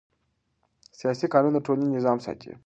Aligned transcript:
سیاسي 0.99 1.25
قانون 1.33 1.51
د 1.55 1.59
ټولنې 1.65 1.87
نظم 1.95 2.17
ساتي 2.25 2.51